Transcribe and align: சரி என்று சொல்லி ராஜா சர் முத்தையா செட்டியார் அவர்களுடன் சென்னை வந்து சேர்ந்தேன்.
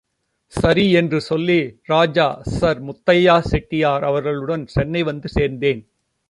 சரி 0.53 0.91
என்று 0.91 1.21
சொல்லி 1.21 1.57
ராஜா 1.83 2.25
சர் 2.55 2.81
முத்தையா 2.83 3.35
செட்டியார் 3.39 4.03
அவர்களுடன் 4.03 4.65
சென்னை 4.67 5.03
வந்து 5.03 5.29
சேர்ந்தேன். 5.35 5.81